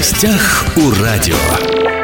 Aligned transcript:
гостях 0.00 0.64
у 0.78 0.90
радио. 0.92 1.99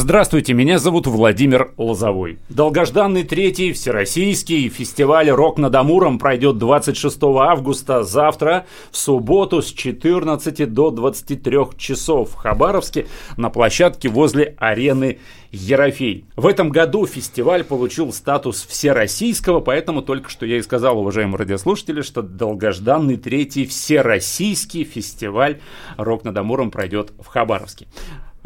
Здравствуйте, 0.00 0.54
меня 0.54 0.78
зовут 0.78 1.08
Владимир 1.08 1.72
Лозовой. 1.76 2.38
Долгожданный 2.48 3.24
третий 3.24 3.72
всероссийский 3.72 4.68
фестиваль 4.68 5.28
«Рок 5.28 5.58
над 5.58 5.74
Амуром» 5.74 6.20
пройдет 6.20 6.56
26 6.56 7.18
августа, 7.24 8.04
завтра, 8.04 8.66
в 8.92 8.96
субботу 8.96 9.60
с 9.60 9.72
14 9.72 10.72
до 10.72 10.92
23 10.92 11.58
часов 11.76 12.30
в 12.30 12.34
Хабаровске 12.36 13.08
на 13.36 13.50
площадке 13.50 14.08
возле 14.08 14.54
арены 14.58 15.18
Ерофей. 15.50 16.26
В 16.36 16.46
этом 16.46 16.68
году 16.68 17.04
фестиваль 17.04 17.64
получил 17.64 18.12
статус 18.12 18.64
всероссийского, 18.68 19.58
поэтому 19.58 20.02
только 20.02 20.30
что 20.30 20.46
я 20.46 20.58
и 20.58 20.62
сказал, 20.62 21.00
уважаемые 21.00 21.38
радиослушатели, 21.38 22.02
что 22.02 22.22
долгожданный 22.22 23.16
третий 23.16 23.66
всероссийский 23.66 24.84
фестиваль 24.84 25.58
«Рок 25.96 26.22
над 26.22 26.38
Амуром» 26.38 26.70
пройдет 26.70 27.12
в 27.18 27.26
Хабаровске. 27.26 27.88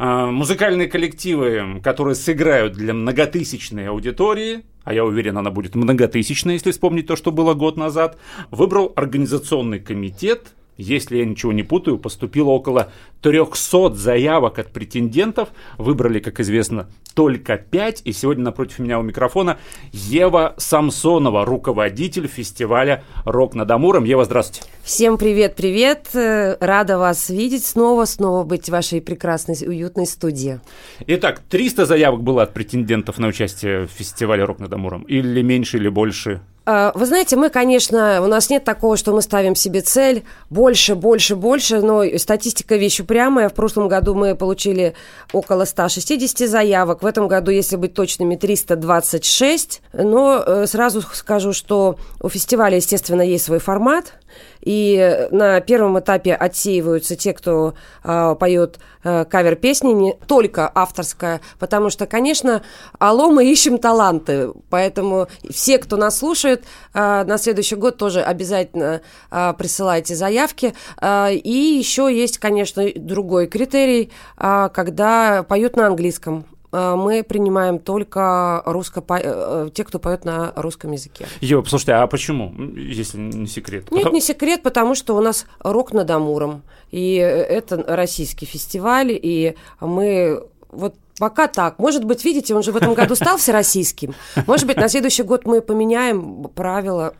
А, 0.05 0.29
музыкальные 0.29 0.89
коллективы, 0.89 1.79
которые 1.81 2.15
сыграют 2.15 2.73
для 2.73 2.93
многотысячной 2.93 3.87
аудитории, 3.87 4.65
а 4.83 4.93
я 4.93 5.05
уверен, 5.05 5.37
она 5.37 5.49
будет 5.49 5.75
многотысячной, 5.75 6.55
если 6.55 6.71
вспомнить 6.71 7.07
то, 7.07 7.15
что 7.15 7.31
было 7.31 7.53
год 7.53 7.77
назад, 7.77 8.17
выбрал 8.51 8.91
организационный 8.97 9.79
комитет 9.79 10.55
если 10.77 11.17
я 11.17 11.25
ничего 11.25 11.53
не 11.53 11.63
путаю, 11.63 11.97
поступило 11.97 12.49
около 12.49 12.91
300 13.21 13.93
заявок 13.93 14.59
от 14.59 14.71
претендентов. 14.71 15.49
Выбрали, 15.77 16.19
как 16.19 16.39
известно, 16.39 16.89
только 17.13 17.57
5. 17.57 18.01
И 18.05 18.11
сегодня 18.11 18.43
напротив 18.43 18.79
меня 18.79 18.99
у 18.99 19.03
микрофона 19.03 19.57
Ева 19.91 20.55
Самсонова, 20.57 21.45
руководитель 21.45 22.27
фестиваля 22.27 23.03
«Рок 23.25 23.55
над 23.55 23.69
Амуром». 23.69 24.03
Ева, 24.03 24.25
здравствуйте. 24.25 24.67
Всем 24.83 25.17
привет-привет. 25.17 26.09
Э, 26.15 26.57
рада 26.59 26.97
вас 26.97 27.29
видеть 27.29 27.65
снова, 27.65 28.05
снова 28.05 28.43
быть 28.43 28.65
в 28.65 28.71
вашей 28.71 29.01
прекрасной, 29.01 29.55
уютной 29.65 30.05
студии. 30.05 30.59
Итак, 31.05 31.41
300 31.49 31.85
заявок 31.85 32.23
было 32.23 32.43
от 32.43 32.53
претендентов 32.53 33.19
на 33.19 33.27
участие 33.27 33.85
в 33.85 33.91
фестивале 33.91 34.43
«Рок 34.43 34.59
над 34.59 34.73
Амуром». 34.73 35.03
Или 35.03 35.41
меньше, 35.41 35.77
или 35.77 35.87
больше? 35.87 36.41
А, 36.65 36.93
вы 36.95 37.05
знаете, 37.05 37.35
мы, 37.35 37.49
конечно, 37.49 38.21
у 38.21 38.27
нас 38.27 38.49
нет 38.49 38.63
такого, 38.63 38.95
что 38.95 39.13
мы 39.13 39.21
ставим 39.21 39.53
себе 39.55 39.81
цель 39.81 40.23
больше, 40.49 40.95
больше, 40.95 41.35
больше, 41.35 41.81
но 41.81 42.03
статистика 42.17 42.77
вещь 42.77 43.01
упрямая. 43.01 43.49
В 43.49 43.53
прошлом 43.53 43.89
году 43.89 44.15
мы 44.15 44.35
получили 44.35 44.93
около 45.33 45.65
160 45.65 46.47
заявок, 46.47 47.03
в 47.03 47.05
этом 47.05 47.27
году, 47.27 47.51
если 47.51 47.75
быть 47.75 47.93
точными, 47.93 48.35
326. 48.35 49.81
Но 49.91 50.41
э, 50.45 50.65
сразу 50.67 51.01
скажу, 51.01 51.51
что 51.51 51.97
у 52.21 52.29
фестиваля, 52.29 52.77
естественно, 52.77 53.21
есть 53.21 53.45
свой 53.45 53.59
формат. 53.59 54.13
И 54.61 55.27
на 55.31 55.59
первом 55.59 55.99
этапе 55.99 56.33
отсеиваются 56.33 57.15
те, 57.15 57.33
кто 57.33 57.73
э, 58.03 58.35
поет 58.39 58.79
э, 59.03 59.25
кавер-песни, 59.25 59.91
не 59.91 60.13
только 60.27 60.71
авторская, 60.73 61.41
потому 61.59 61.89
что, 61.89 62.05
конечно, 62.05 62.63
алло, 62.97 63.29
мы 63.29 63.45
ищем 63.45 63.77
таланты, 63.77 64.51
поэтому 64.69 65.27
все, 65.49 65.79
кто 65.79 65.97
нас 65.97 66.17
слушает, 66.17 66.63
э, 66.93 67.23
на 67.23 67.37
следующий 67.37 67.75
год 67.75 67.97
тоже 67.97 68.21
обязательно 68.21 69.01
э, 69.31 69.53
присылайте 69.57 70.15
заявки. 70.15 70.73
Э, 71.01 71.33
и 71.33 71.77
еще 71.77 72.09
есть, 72.13 72.37
конечно, 72.37 72.85
другой 72.95 73.47
критерий, 73.47 74.11
э, 74.37 74.69
когда 74.73 75.43
поют 75.43 75.75
на 75.75 75.87
английском. 75.87 76.45
Э, 76.73 76.95
мы 76.95 77.23
принимаем 77.23 77.79
только 77.79 78.63
русско 78.65 79.03
э, 79.07 79.21
э, 79.23 79.69
те, 79.73 79.83
кто 79.83 79.99
поет 79.99 80.25
на 80.25 80.51
русском 80.55 80.91
языке. 80.91 81.27
Ева, 81.39 81.61
послушайте, 81.61 81.93
а 81.93 82.07
почему, 82.07 82.51
если 82.75 83.19
не 83.19 83.47
секрет? 83.47 83.91
Нет, 83.91 84.11
не 84.11 84.19
секрет, 84.19 84.63
потому 84.63 84.95
что 84.95 85.15
у 85.15 85.21
нас 85.21 85.45
рок 85.59 85.93
над 85.93 86.09
Амуром, 86.09 86.63
и 86.91 87.13
это 87.13 87.83
российский 87.87 88.45
фестиваль, 88.45 89.09
и 89.11 89.55
мы 89.79 90.43
вот 90.69 90.95
Пока 91.19 91.47
так. 91.47 91.77
Может 91.77 92.05
быть, 92.05 92.25
видите, 92.25 92.55
он 92.55 92.63
же 92.63 92.71
в 92.71 92.75
этом 92.75 92.95
году 92.95 93.13
стал 93.13 93.37
всероссийским. 93.37 94.15
Может 94.47 94.65
быть, 94.65 94.77
на 94.77 94.89
следующий 94.89 95.21
год 95.21 95.45
мы 95.45 95.61
поменяем 95.61 96.45
правила 96.55 97.13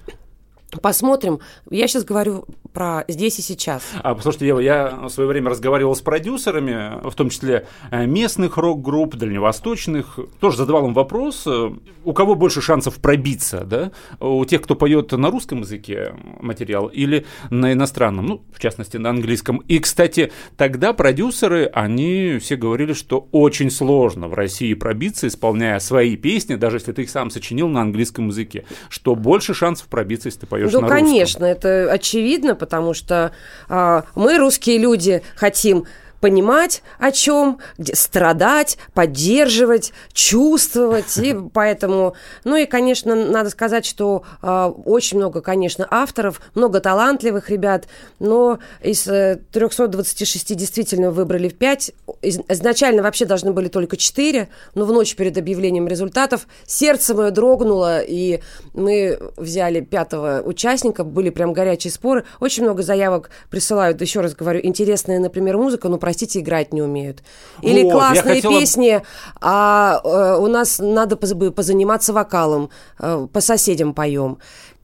Посмотрим. 0.81 1.39
Я 1.69 1.87
сейчас 1.87 2.03
говорю 2.03 2.45
про 2.73 3.05
здесь 3.07 3.37
и 3.39 3.41
сейчас. 3.41 3.83
А, 4.01 4.15
послушайте, 4.15 4.47
Ева, 4.47 4.59
я 4.59 4.99
в 5.03 5.09
свое 5.09 5.29
время 5.29 5.51
разговаривал 5.51 5.95
с 5.95 6.01
продюсерами, 6.01 7.07
в 7.07 7.13
том 7.13 7.29
числе 7.29 7.67
э, 7.91 8.05
местных 8.05 8.57
рок-групп, 8.57 9.15
дальневосточных. 9.15 10.19
Тоже 10.39 10.57
задавал 10.57 10.87
им 10.87 10.93
вопрос, 10.93 11.43
э, 11.45 11.71
у 12.03 12.13
кого 12.13 12.35
больше 12.35 12.61
шансов 12.61 12.95
пробиться, 12.95 13.63
да? 13.63 13.91
У 14.19 14.43
тех, 14.45 14.61
кто 14.61 14.75
поет 14.75 15.11
на 15.11 15.29
русском 15.29 15.61
языке 15.61 16.15
материал 16.41 16.87
или 16.87 17.25
на 17.49 17.73
иностранном, 17.73 18.25
ну, 18.25 18.41
в 18.51 18.59
частности, 18.59 18.97
на 18.97 19.11
английском. 19.11 19.57
И, 19.67 19.79
кстати, 19.79 20.31
тогда 20.57 20.93
продюсеры, 20.93 21.65
они 21.65 22.39
все 22.39 22.55
говорили, 22.55 22.93
что 22.93 23.27
очень 23.31 23.69
сложно 23.69 24.27
в 24.27 24.33
России 24.33 24.73
пробиться, 24.73 25.27
исполняя 25.27 25.79
свои 25.79 26.15
песни, 26.15 26.55
даже 26.55 26.77
если 26.77 26.91
ты 26.91 27.03
их 27.03 27.09
сам 27.09 27.29
сочинил 27.29 27.67
на 27.67 27.81
английском 27.81 28.29
языке, 28.29 28.65
что 28.89 29.15
больше 29.15 29.53
шансов 29.53 29.87
пробиться, 29.87 30.27
если 30.27 30.41
ты 30.41 30.47
поешь 30.47 30.62
поешь 30.63 30.73
ну, 30.73 30.81
на 30.81 30.87
конечно, 30.87 31.45
это 31.45 31.89
очевидно, 31.91 32.55
потому 32.55 32.93
что 32.93 33.31
а, 33.69 34.03
мы, 34.15 34.37
русские 34.37 34.77
люди, 34.77 35.21
хотим 35.35 35.85
понимать, 36.23 36.83
о 36.99 37.11
чем, 37.11 37.59
где 37.77 37.93
страдать, 37.97 38.77
поддерживать, 38.93 39.91
чувствовать. 40.13 41.17
И 41.17 41.35
поэтому, 41.53 42.13
ну 42.45 42.55
и, 42.55 42.65
конечно, 42.65 43.13
надо 43.13 43.49
сказать, 43.49 43.85
что 43.85 44.23
э, 44.41 44.71
очень 44.85 45.17
много, 45.17 45.41
конечно, 45.41 45.85
авторов, 45.91 46.39
много 46.55 46.79
талантливых 46.79 47.49
ребят, 47.49 47.89
но 48.19 48.59
из 48.81 49.05
э, 49.05 49.41
326 49.51 50.55
действительно 50.55 51.11
выбрали 51.11 51.49
5. 51.49 51.91
Изначально 52.21 53.03
вообще 53.03 53.25
должны 53.25 53.51
были 53.51 53.67
только 53.67 53.97
4, 53.97 54.47
но 54.75 54.85
в 54.85 54.93
ночь 54.93 55.17
перед 55.17 55.37
объявлением 55.37 55.89
результатов 55.89 56.47
сердце 56.65 57.15
мое 57.15 57.31
дрогнуло, 57.31 57.99
и 57.99 58.39
мы 58.73 59.19
взяли 59.35 59.81
пятого 59.81 60.41
участника, 60.45 61.03
были 61.03 61.31
прям 61.31 61.51
горячие 61.51 61.91
споры. 61.91 62.23
Очень 62.39 62.63
много 62.63 62.81
заявок 62.81 63.29
присылают, 63.49 63.99
еще 63.99 64.21
раз 64.21 64.33
говорю, 64.35 64.61
интересная, 64.63 65.19
например, 65.19 65.57
музыка, 65.57 65.89
но, 65.89 65.97
простите, 66.13 66.41
играть 66.41 66.73
не 66.73 66.81
умеют. 66.83 67.23
Или 67.63 67.83
вот, 67.83 67.93
классные 67.93 68.35
хотела... 68.35 68.59
песни, 68.59 69.01
а 69.41 69.99
э, 70.03 70.37
у 70.39 70.45
нас 70.45 70.77
надо 70.77 71.15
позаниматься 71.17 72.13
вокалом, 72.13 72.69
э, 72.99 73.27
по 73.33 73.41
соседям 73.41 73.95
поем. 73.95 74.37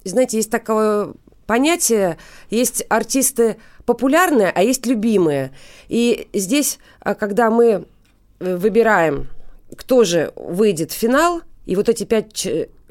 Знаете, 0.03 0.37
есть 0.37 0.49
такое 0.49 1.13
понятие, 1.45 2.17
есть 2.49 2.83
артисты 2.89 3.57
популярные, 3.85 4.51
а 4.53 4.63
есть 4.63 4.87
любимые. 4.87 5.51
И 5.87 6.27
здесь, 6.33 6.79
э, 7.05 7.13
когда 7.13 7.51
мы 7.51 7.85
э, 8.39 8.55
выбираем, 8.55 9.27
кто 9.77 10.03
же 10.03 10.33
выйдет 10.35 10.91
в 10.91 10.95
финал, 10.95 11.41
и 11.67 11.75
вот 11.75 11.89
эти 11.89 12.05
пять 12.05 12.47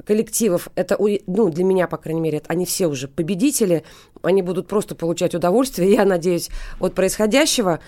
коллективов, 0.09 0.69
это, 0.75 0.97
ну, 1.27 1.49
для 1.49 1.63
меня, 1.63 1.87
по 1.87 1.97
крайней 1.97 2.21
мере, 2.21 2.41
они 2.47 2.65
все 2.65 2.87
уже 2.87 3.07
победители, 3.07 3.83
они 4.23 4.41
будут 4.41 4.67
просто 4.67 4.95
получать 4.95 5.35
удовольствие, 5.35 5.91
я 5.93 6.05
надеюсь, 6.05 6.49
от 6.79 6.95
происходящего. 6.95 7.79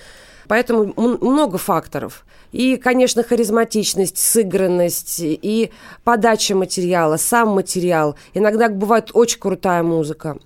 Поэтому 0.51 0.93
много 0.97 1.57
факторов. 1.57 2.25
И, 2.51 2.75
конечно, 2.75 3.23
харизматичность, 3.23 4.17
сыгранность, 4.17 5.21
и 5.21 5.71
подача 6.03 6.55
материала, 6.55 7.15
сам 7.15 7.51
материал. 7.51 8.17
Иногда 8.33 8.67
бывает 8.67 9.11
очень 9.13 9.39
крутая 9.39 9.81
музыка, 9.81 10.37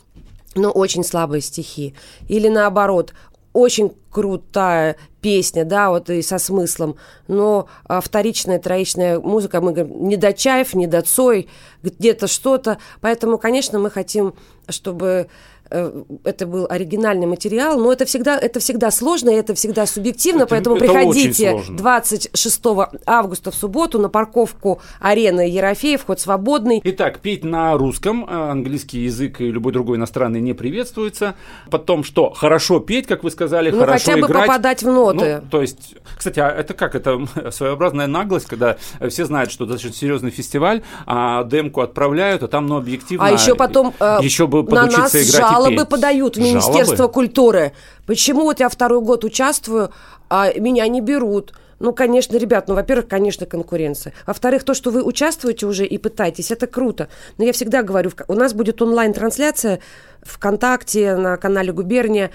но 0.54 0.70
очень 0.70 1.04
слабые 1.04 1.42
стихи. 1.42 1.96
Или 2.28 2.50
наоборот, 2.50 3.16
очень 3.52 3.94
крутая 4.12 4.96
песня, 5.22 5.66
да, 5.66 5.90
вот 5.90 6.12
и 6.12 6.22
со 6.22 6.38
смыслом, 6.38 6.98
но 7.28 7.68
а, 7.86 8.00
вторичная, 8.00 8.60
троичная 8.60 9.20
музыка, 9.20 9.60
мы 9.60 9.72
говорим, 9.72 10.08
не 10.08 10.18
до 10.18 10.34
Чаев, 10.34 10.76
не 10.76 10.86
до 10.86 11.02
Цой, 11.02 11.48
где-то 11.82 12.28
что-то, 12.28 12.78
поэтому, 13.02 13.40
конечно, 13.40 13.80
мы 13.80 13.90
хотим, 13.90 14.36
чтобы 14.70 15.30
это 15.70 16.46
был 16.46 16.68
оригинальный 16.70 17.26
материал, 17.26 17.80
но 17.80 17.92
это 17.92 18.06
всегда, 18.06 18.38
это 18.38 18.60
всегда 18.60 18.92
сложно, 18.92 19.30
и 19.30 19.34
это 19.34 19.56
всегда 19.56 19.86
субъективно, 19.86 20.44
это, 20.44 20.50
поэтому 20.50 20.76
это 20.76 20.86
приходите 20.86 21.60
26 21.70 22.62
августа 23.06 23.52
в 23.52 23.56
субботу 23.56 24.00
на 24.00 24.10
парковку 24.10 24.82
арены 25.00 25.50
Ерофеев, 25.50 26.02
вход 26.02 26.20
свободный. 26.20 26.82
Итак, 26.84 27.20
петь 27.20 27.44
на 27.44 27.74
русском, 27.78 28.26
э, 28.26 28.52
английский 28.52 29.00
язык 29.00 29.42
и 29.42 29.52
любой 29.52 29.74
другой 29.74 29.98
иностранный 29.98 30.40
не 30.40 30.54
приветствуется. 30.54 31.36
Потом 31.72 32.04
что? 32.04 32.32
Хорошо 32.32 32.80
петь, 32.80 33.08
как 33.08 33.24
вы 33.24 33.32
сказали, 33.32 33.72
ну, 33.72 33.80
хорошо 33.80 34.12
хотя 34.12 34.22
бы 34.22 34.28
играть. 34.28 34.48
попадать 34.48 34.84
в 34.84 34.88
ноты. 34.88 35.42
Ну, 35.44 35.50
то 35.50 35.62
есть, 35.62 35.96
кстати, 36.16 36.40
а 36.40 36.50
это 36.50 36.74
как? 36.74 36.94
Это 36.94 37.20
своеобразная 37.52 38.08
наглость, 38.08 38.46
когда 38.46 38.78
все 39.10 39.26
знают, 39.26 39.52
что 39.52 39.66
достаточно 39.66 39.98
серьезный 39.98 40.32
фестиваль, 40.32 40.84
а 41.08 41.44
демку 41.44 41.82
отправляют, 41.82 42.44
а 42.44 42.48
там, 42.48 42.68
ну, 42.68 42.78
объективно... 42.78 43.26
А 43.26 43.32
еще 43.32 43.56
потом 43.56 43.94
э, 44.00 44.20
еще 44.22 44.46
бы 44.48 44.64
на 44.64 44.86
нас 44.86 45.16
играть 45.16 45.55
жалобы 45.56 45.78
петь. 45.78 45.90
подают 45.90 46.38
в 46.38 46.40
Министерство 46.40 46.98
жалобы? 46.98 47.14
культуры. 47.14 47.72
Почему 48.06 48.44
вот 48.44 48.60
я 48.60 48.70
второй 48.70 49.02
год 49.02 49.24
участвую, 49.24 49.92
а 50.30 50.52
меня 50.54 50.88
не 50.88 51.02
берут? 51.02 51.54
Ну, 51.80 51.94
конечно, 51.94 52.38
ребят, 52.38 52.68
ну, 52.68 52.76
во-первых, 52.76 53.08
конечно, 53.08 53.46
конкуренция. 53.46 54.14
Во-вторых, 54.26 54.64
то, 54.64 54.74
что 54.74 54.92
вы 54.92 55.04
участвуете 55.04 55.66
уже 55.66 55.86
и 55.86 55.98
пытаетесь, 55.98 56.52
это 56.52 56.68
круто. 56.68 57.10
Но 57.38 57.44
я 57.44 57.52
всегда 57.52 57.84
говорю, 57.84 58.12
у 58.28 58.34
нас 58.34 58.54
будет 58.54 58.82
онлайн-трансляция 58.82 59.80
ВКонтакте, 60.24 61.16
на 61.16 61.38
канале 61.38 61.74
Губерния. 61.74 62.32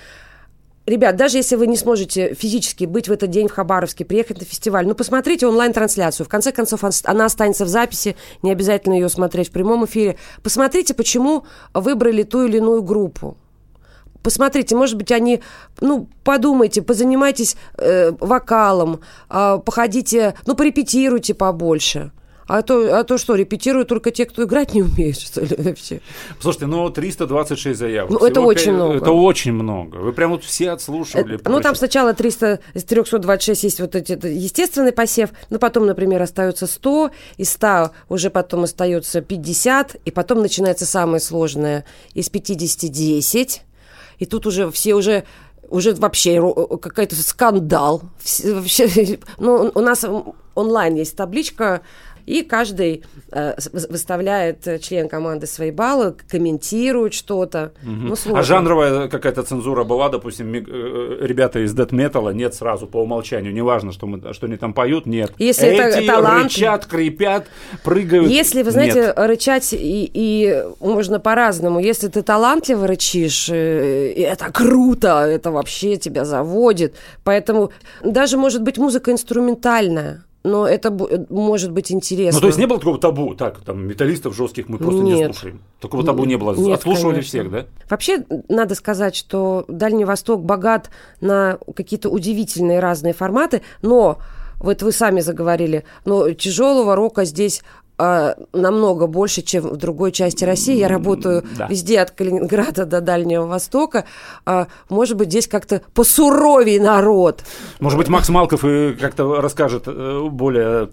Ребят, 0.87 1.17
даже 1.17 1.37
если 1.37 1.56
вы 1.56 1.67
не 1.67 1.77
сможете 1.77 2.35
физически 2.35 2.85
быть 2.85 3.09
в 3.09 3.12
этот 3.12 3.31
день 3.31 3.49
в 3.49 3.53
Хабаровске, 3.53 4.05
приехать 4.05 4.38
на 4.41 4.47
фестиваль, 4.47 4.87
ну, 4.87 4.94
посмотрите 4.94 5.47
онлайн-трансляцию. 5.47 6.27
В 6.27 6.29
конце 6.29 6.53
концов, 6.53 6.81
она 7.05 7.27
останется 7.27 7.65
в 7.65 7.69
записи, 7.69 8.17
не 8.43 8.50
обязательно 8.50 8.94
ее 8.94 9.09
смотреть 9.09 9.49
в 9.49 9.53
прямом 9.53 9.85
эфире. 9.85 10.17
Посмотрите, 10.43 10.94
почему 10.94 11.44
выбрали 11.75 12.23
ту 12.23 12.47
или 12.47 12.56
иную 12.56 12.82
группу. 12.82 13.37
Посмотрите, 14.23 14.75
может 14.75 14.97
быть, 14.97 15.12
они, 15.12 15.43
ну, 15.81 16.09
подумайте, 16.25 16.83
позанимайтесь 16.83 17.56
э, 17.76 18.12
вокалом, 18.19 19.00
э, 19.31 19.59
походите, 19.65 20.35
ну, 20.47 20.55
порепетируйте 20.55 21.35
побольше. 21.35 22.11
А 22.52 22.62
то, 22.62 22.99
а 22.99 23.05
то 23.05 23.17
что, 23.17 23.37
репетируют 23.37 23.87
только 23.87 24.11
те, 24.11 24.26
кто 24.26 24.43
играть 24.43 24.75
не 24.75 24.82
умеет, 24.82 25.20
что 25.20 25.41
ли, 25.41 25.55
вообще? 25.56 26.00
Слушайте, 26.41 26.67
ну 26.67 26.91
326 26.91 27.79
заявок. 27.79 28.11
Ну, 28.11 28.26
это 28.26 28.41
очень 28.41 28.73
много. 28.73 28.97
Это 28.97 29.12
очень 29.12 29.52
много. 29.52 29.99
Вы 29.99 30.12
прям 30.12 30.32
вот 30.32 30.43
все 30.43 30.73
отслушивали. 30.73 31.37
Это, 31.37 31.49
ну, 31.49 31.61
там 31.61 31.76
сначала 31.76 32.12
300, 32.12 32.58
326 32.88 33.62
есть 33.62 33.81
вот 33.81 33.94
эти, 33.94 34.19
естественный 34.26 34.91
посев, 34.91 35.31
но 35.49 35.61
потом, 35.61 35.87
например, 35.87 36.23
остается 36.23 36.67
100, 36.67 37.12
из 37.37 37.50
100 37.52 37.93
уже 38.08 38.31
потом 38.31 38.64
остается 38.64 39.20
50, 39.20 39.94
и 40.05 40.11
потом 40.11 40.41
начинается 40.41 40.87
самое 40.87 41.20
сложное. 41.20 41.85
Из 42.14 42.31
50 42.31 42.91
10, 42.91 43.62
и 44.19 44.26
тут 44.26 44.47
уже 44.47 44.73
все 44.73 44.94
уже 44.94 45.23
уже 45.69 45.94
вообще 45.94 46.43
какой-то 46.82 47.14
скандал. 47.14 48.02
Вообще, 48.43 49.20
ну, 49.38 49.70
у 49.73 49.81
нас 49.81 50.05
онлайн 50.55 50.97
есть 50.97 51.17
табличка 51.17 51.82
и 52.26 52.43
каждый 52.43 53.05
э, 53.32 53.55
выставляет 53.72 54.67
э, 54.67 54.78
член 54.78 55.08
команды 55.08 55.46
свои 55.46 55.70
баллы, 55.70 56.14
комментирует 56.28 57.14
что-то. 57.14 57.72
Угу. 57.82 58.17
Ну, 58.26 58.37
а 58.37 58.43
жанровая 58.43 59.08
какая-то 59.08 59.43
цензура 59.43 59.84
была, 59.84 60.08
допустим, 60.08 60.52
э, 60.55 60.58
ребята 61.20 61.64
из 61.64 61.72
дэт 61.72 61.93
металла 61.93 62.31
нет 62.31 62.55
сразу 62.55 62.87
по 62.87 62.99
умолчанию, 62.99 63.52
неважно, 63.52 63.93
что, 63.93 64.06
мы, 64.06 64.32
что 64.32 64.46
они 64.46 64.56
там 64.56 64.72
поют, 64.72 65.06
нет. 65.06 65.32
Если 65.38 65.69
Эти 65.69 65.81
это 65.81 66.06
талант... 66.06 66.44
рычат, 66.44 66.87
крепят, 66.87 67.46
прыгают. 67.84 68.31
Если, 68.31 68.62
вы 68.62 68.70
знаете, 68.70 69.00
нет. 69.00 69.14
рычать 69.16 69.73
и, 69.73 70.11
и 70.12 70.64
можно 70.81 71.20
по-разному. 71.20 71.81
Если 71.81 72.08
ты 72.08 72.23
талантливо 72.23 72.87
рычишь, 72.87 73.49
э, 73.50 74.12
это 74.16 74.50
круто, 74.52 75.25
это 75.26 75.50
вообще 75.50 75.96
тебя 75.96 76.25
заводит. 76.25 76.94
Поэтому 77.25 77.70
даже 78.02 78.37
может 78.37 78.62
быть 78.62 78.78
музыка 78.78 79.12
инструментальная 79.12 80.25
но 80.42 80.66
это 80.66 80.90
может 81.28 81.72
быть 81.72 81.92
интересно. 81.92 82.38
Ну, 82.38 82.40
то 82.40 82.46
есть 82.46 82.58
не 82.58 82.66
было 82.66 82.78
такого 82.78 82.98
табу, 82.98 83.34
так, 83.34 83.60
там, 83.60 83.87
металлистов 83.87 84.34
жестких 84.34 84.69
мы 84.69 84.78
просто 84.78 85.02
Нет. 85.02 85.19
не 85.19 85.25
слушаем. 85.34 85.60
Такого 85.81 86.04
табу 86.04 86.25
не 86.25 86.37
было. 86.37 86.54
Нет, 86.54 86.78
Отслушивали 86.78 87.16
конечно. 87.16 87.28
всех, 87.28 87.50
да? 87.50 87.66
Вообще, 87.88 88.25
надо 88.48 88.75
сказать, 88.75 89.14
что 89.14 89.64
Дальний 89.69 90.04
Восток 90.04 90.42
богат 90.42 90.90
на 91.20 91.58
какие-то 91.75 92.08
удивительные 92.08 92.81
разные 92.81 93.12
форматы, 93.12 93.62
но 93.82 94.19
вот 94.60 94.82
вы 94.82 94.92
сами 94.92 95.20
заговорили, 95.20 95.84
но 96.04 96.31
тяжелого 96.32 96.94
рока 96.94 97.25
здесь 97.25 97.62
а, 98.02 98.35
намного 98.55 99.06
больше, 99.06 99.43
чем 99.43 99.64
в 99.64 99.76
другой 99.76 100.11
части 100.11 100.43
России. 100.43 100.75
Я 100.75 100.88
работаю 100.88 101.44
да. 101.58 101.67
везде 101.67 102.00
от 102.00 102.12
Калининграда 102.12 102.87
до 102.87 103.02
Дальнего 103.02 103.44
Востока. 103.44 104.06
А, 104.47 104.69
может 104.88 105.19
быть, 105.19 105.29
здесь 105.29 105.47
как-то 105.47 105.82
посуровей 105.93 106.79
народ. 106.79 107.44
Может 107.79 107.99
быть, 107.99 108.08
Макс 108.08 108.31
Малков 108.31 108.64
и 108.64 108.94
как-то 108.94 109.43
расскажет 109.43 109.82
э, 109.87 110.29
более 110.31 110.88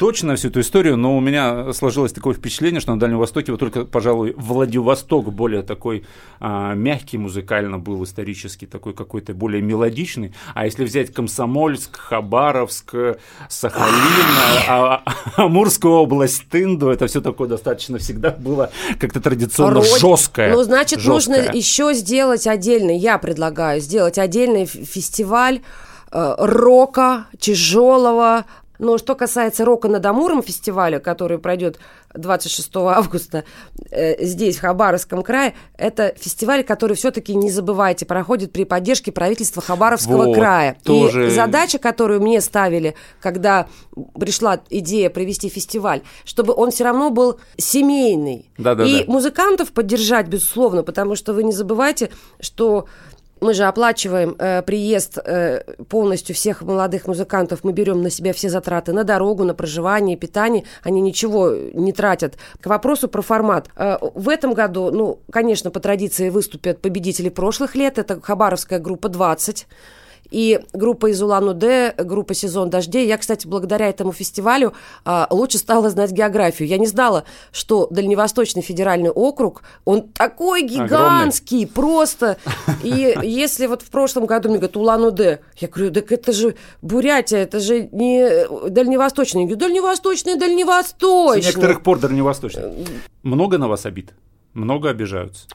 точно 0.00 0.34
всю 0.34 0.48
эту 0.48 0.60
историю, 0.60 0.96
но 0.96 1.14
у 1.14 1.20
меня 1.20 1.74
сложилось 1.74 2.14
такое 2.14 2.32
впечатление, 2.32 2.80
что 2.80 2.94
на 2.94 2.98
Дальнем 2.98 3.18
Востоке 3.18 3.52
вот 3.52 3.60
только, 3.60 3.84
пожалуй, 3.84 4.32
Владивосток 4.34 5.30
более 5.30 5.62
такой 5.62 6.06
а, 6.40 6.72
мягкий 6.72 7.18
музыкально 7.18 7.78
был, 7.78 8.02
исторически 8.02 8.64
такой 8.64 8.94
какой-то 8.94 9.34
более 9.34 9.60
мелодичный. 9.60 10.32
А 10.54 10.64
если 10.64 10.86
взять 10.86 11.12
Комсомольск, 11.12 11.98
Хабаровск, 11.98 12.94
Сахалин, 13.50 13.90
а, 14.70 15.02
а, 15.04 15.42
Амурскую 15.44 15.92
область, 15.92 16.48
Тынду, 16.48 16.88
это 16.88 17.06
все 17.06 17.20
такое 17.20 17.48
достаточно 17.48 17.98
всегда 17.98 18.30
было 18.30 18.70
как-то 18.98 19.20
традиционно 19.20 19.80
Род... 19.80 20.00
жесткое. 20.00 20.54
Ну, 20.54 20.62
значит, 20.62 21.00
жесткое. 21.00 21.42
нужно 21.42 21.54
еще 21.54 21.92
сделать 21.92 22.46
отдельный, 22.46 22.96
я 22.96 23.18
предлагаю 23.18 23.82
сделать 23.82 24.16
отдельный 24.16 24.64
фестиваль 24.64 25.60
э, 26.10 26.34
рока, 26.38 27.26
тяжелого, 27.38 28.46
но 28.80 28.96
что 28.98 29.14
касается 29.14 29.64
«Рока 29.64 29.88
над 29.88 30.04
Амуром» 30.06 30.42
фестиваля, 30.42 30.98
который 30.98 31.38
пройдет 31.38 31.78
26 32.14 32.76
августа 32.76 33.44
э, 33.90 34.24
здесь, 34.24 34.56
в 34.56 34.60
Хабаровском 34.62 35.22
крае, 35.22 35.54
это 35.76 36.14
фестиваль, 36.18 36.64
который 36.64 36.96
все-таки, 36.96 37.34
не 37.34 37.50
забывайте, 37.50 38.06
проходит 38.06 38.52
при 38.52 38.64
поддержке 38.64 39.12
правительства 39.12 39.62
Хабаровского 39.62 40.26
вот, 40.26 40.34
края. 40.34 40.76
Тоже... 40.82 41.28
И 41.28 41.30
задача, 41.30 41.78
которую 41.78 42.22
мне 42.22 42.40
ставили, 42.40 42.94
когда 43.20 43.68
пришла 44.18 44.60
идея 44.70 45.10
провести 45.10 45.50
фестиваль, 45.50 46.00
чтобы 46.24 46.54
он 46.54 46.70
все 46.70 46.84
равно 46.84 47.10
был 47.10 47.38
семейный. 47.58 48.50
Да, 48.56 48.74
да, 48.74 48.84
и 48.84 49.04
да. 49.04 49.12
музыкантов 49.12 49.72
поддержать, 49.72 50.26
безусловно, 50.26 50.82
потому 50.82 51.16
что 51.16 51.34
вы 51.34 51.44
не 51.44 51.52
забывайте, 51.52 52.10
что 52.40 52.86
мы 53.40 53.54
же 53.54 53.64
оплачиваем 53.64 54.36
э, 54.38 54.62
приезд 54.62 55.18
э, 55.18 55.62
полностью 55.88 56.34
всех 56.34 56.62
молодых 56.62 57.06
музыкантов, 57.06 57.64
мы 57.64 57.72
берем 57.72 58.02
на 58.02 58.10
себя 58.10 58.32
все 58.32 58.48
затраты 58.48 58.92
на 58.92 59.04
дорогу, 59.04 59.44
на 59.44 59.54
проживание, 59.54 60.16
питание, 60.16 60.64
они 60.82 61.00
ничего 61.00 61.50
не 61.50 61.92
тратят. 61.92 62.36
К 62.60 62.66
вопросу 62.66 63.08
про 63.08 63.22
формат. 63.22 63.68
Э, 63.76 63.98
в 64.14 64.28
этом 64.28 64.54
году, 64.54 64.90
ну, 64.90 65.20
конечно, 65.30 65.70
по 65.70 65.80
традиции 65.80 66.28
выступят 66.28 66.80
победители 66.80 67.28
прошлых 67.28 67.74
лет, 67.74 67.98
это 67.98 68.20
хабаровская 68.20 68.78
группа 68.78 69.08
20, 69.08 69.66
и 70.30 70.60
группа 70.72 71.10
из 71.10 71.20
Улан-Удэ, 71.22 71.94
группа 71.98 72.34
«Сезон 72.34 72.70
дождей». 72.70 73.06
Я, 73.06 73.18
кстати, 73.18 73.46
благодаря 73.46 73.88
этому 73.88 74.12
фестивалю 74.12 74.72
а, 75.04 75.26
лучше 75.30 75.58
стала 75.58 75.90
знать 75.90 76.12
географию. 76.12 76.68
Я 76.68 76.78
не 76.78 76.86
знала, 76.86 77.24
что 77.52 77.88
Дальневосточный 77.90 78.62
федеральный 78.62 79.10
округ, 79.10 79.62
он 79.84 80.08
такой 80.08 80.62
гигантский, 80.62 81.64
Огромный. 81.64 81.74
просто. 81.74 82.36
И 82.82 83.16
если 83.22 83.66
вот 83.66 83.82
в 83.82 83.90
прошлом 83.90 84.26
году 84.26 84.48
мне 84.48 84.58
говорят 84.58 84.76
Улан-Удэ, 84.76 85.40
я 85.56 85.68
говорю, 85.68 85.92
так 85.92 86.12
это 86.12 86.32
же 86.32 86.54
Бурятия, 86.82 87.38
это 87.38 87.60
же 87.60 87.88
не 87.92 88.46
Дальневосточный. 88.70 89.42
Я 89.42 89.46
говорю, 89.46 89.60
Дальневосточный, 89.60 90.36
Дальневосточный. 90.36 91.42
С 91.42 91.46
некоторых 91.46 91.82
пор 91.82 91.98
Дальневосточный. 91.98 92.86
Много 93.22 93.58
на 93.58 93.68
вас 93.68 93.86
обид? 93.86 94.14
Много 94.54 94.90
обижаются? 94.90 95.46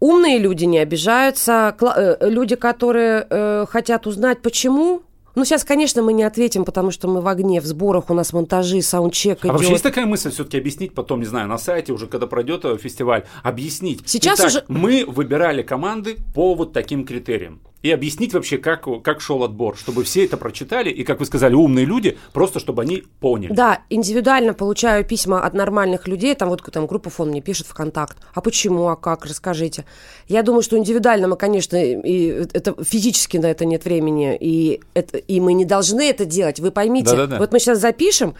Умные 0.00 0.38
люди 0.38 0.64
не 0.64 0.78
обижаются, 0.78 1.74
э, 1.80 2.16
люди, 2.28 2.56
которые 2.56 3.26
э, 3.28 3.66
хотят 3.68 4.06
узнать, 4.06 4.42
почему, 4.42 5.02
ну, 5.34 5.44
сейчас, 5.44 5.64
конечно, 5.64 6.02
мы 6.02 6.12
не 6.12 6.22
ответим, 6.22 6.64
потому 6.64 6.90
что 6.90 7.08
мы 7.08 7.20
в 7.20 7.28
огне, 7.28 7.60
в 7.60 7.66
сборах, 7.66 8.10
у 8.10 8.14
нас 8.14 8.32
монтажи, 8.32 8.82
саундчек 8.82 9.38
а 9.42 9.46
идет. 9.48 9.52
вообще 9.52 9.70
есть 9.70 9.82
такая 9.82 10.06
мысль 10.06 10.30
все-таки 10.30 10.58
объяснить 10.58 10.94
потом, 10.94 11.20
не 11.20 11.26
знаю, 11.26 11.48
на 11.48 11.58
сайте 11.58 11.92
уже, 11.92 12.06
когда 12.06 12.26
пройдет 12.26 12.64
э, 12.64 12.76
фестиваль, 12.78 13.24
объяснить. 13.42 14.02
Сейчас 14.06 14.38
Итак, 14.38 14.48
уже... 14.48 14.64
мы 14.68 15.04
выбирали 15.06 15.62
команды 15.62 16.16
по 16.34 16.54
вот 16.54 16.72
таким 16.72 17.04
критериям 17.04 17.60
и 17.84 17.90
объяснить 17.90 18.32
вообще, 18.32 18.56
как, 18.56 18.86
как 19.02 19.20
шел 19.20 19.44
отбор, 19.44 19.76
чтобы 19.76 20.04
все 20.04 20.24
это 20.24 20.38
прочитали, 20.38 20.88
и, 20.88 21.04
как 21.04 21.20
вы 21.20 21.26
сказали, 21.26 21.54
умные 21.54 21.84
люди, 21.84 22.16
просто 22.32 22.58
чтобы 22.58 22.80
они 22.80 23.04
поняли. 23.20 23.52
Да, 23.52 23.82
индивидуально 23.90 24.54
получаю 24.54 25.04
письма 25.04 25.44
от 25.44 25.52
нормальных 25.52 26.08
людей, 26.08 26.34
там 26.34 26.48
вот 26.48 26.62
там 26.72 26.86
группа 26.86 27.10
фон 27.10 27.28
мне 27.28 27.42
пишет 27.42 27.66
ВКонтакт, 27.66 28.16
а 28.32 28.40
почему, 28.40 28.88
а 28.88 28.96
как, 28.96 29.26
расскажите. 29.26 29.84
Я 30.28 30.42
думаю, 30.42 30.62
что 30.62 30.78
индивидуально 30.78 31.28
мы, 31.28 31.36
конечно, 31.36 31.76
и 31.76 32.46
это 32.54 32.74
физически 32.82 33.36
на 33.36 33.50
это 33.50 33.66
нет 33.66 33.84
времени, 33.84 34.34
и, 34.40 34.80
это, 34.94 35.18
и 35.18 35.38
мы 35.40 35.52
не 35.52 35.66
должны 35.66 36.08
это 36.08 36.24
делать, 36.24 36.60
вы 36.60 36.70
поймите. 36.70 37.10
Да-да-да. 37.10 37.38
Вот 37.38 37.52
мы 37.52 37.60
сейчас 37.60 37.80
запишем, 37.80 38.34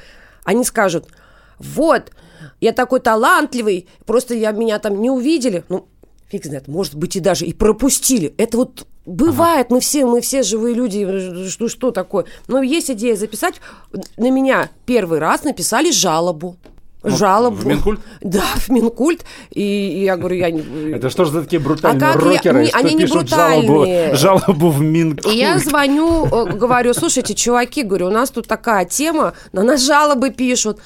они 0.44 0.64
скажут, 0.64 1.06
вот, 1.58 2.12
я 2.62 2.72
такой 2.72 3.00
талантливый, 3.00 3.88
просто 4.06 4.34
я 4.34 4.52
меня 4.52 4.78
там 4.78 5.02
не 5.02 5.10
увидели. 5.10 5.64
Ну, 5.68 5.86
фиг 6.30 6.46
знает, 6.46 6.66
может 6.66 6.94
быть, 6.94 7.16
и 7.16 7.20
даже 7.20 7.44
и 7.44 7.52
пропустили. 7.52 8.34
Это 8.38 8.56
вот 8.56 8.86
Бывает, 9.06 9.66
ага. 9.66 9.74
мы 9.74 9.80
все, 9.80 10.06
мы 10.06 10.20
все 10.20 10.42
живые 10.42 10.74
люди, 10.74 11.48
что, 11.48 11.68
что 11.68 11.90
такое. 11.90 12.24
Но 12.48 12.62
есть 12.62 12.90
идея 12.90 13.16
записать. 13.16 13.60
На 14.16 14.30
меня 14.30 14.70
первый 14.86 15.18
раз 15.18 15.44
написали 15.44 15.90
жалобу. 15.90 16.56
Вот, 17.02 17.18
жалобу. 17.18 17.56
В 17.56 17.66
Минкульт? 17.66 18.00
Да, 18.22 18.44
в 18.56 18.70
Минкульт. 18.70 19.24
И, 19.50 19.60
и 19.60 20.04
я 20.04 20.16
говорю, 20.16 20.36
я 20.36 20.50
не... 20.50 20.92
Это 20.94 21.10
что 21.10 21.26
же 21.26 21.32
за 21.32 21.42
такие 21.42 21.60
брутальные 21.60 22.08
а 22.08 22.16
рокеры, 22.16 22.62
я... 22.62 22.68
что 22.68 22.78
Они 22.78 22.94
не 22.94 23.04
брутальные. 23.04 24.14
Жалобу, 24.14 24.46
жалобу 24.46 24.70
в 24.70 24.80
Минкульт? 24.80 25.26
И 25.26 25.36
я 25.36 25.58
звоню, 25.58 26.24
э, 26.24 26.52
говорю, 26.54 26.94
слушайте, 26.94 27.34
чуваки, 27.34 27.82
говорю, 27.82 28.06
у 28.06 28.10
нас 28.10 28.30
тут 28.30 28.48
такая 28.48 28.86
тема, 28.86 29.34
на 29.52 29.62
нас 29.62 29.82
жалобы 29.82 30.30
пишут. 30.30 30.80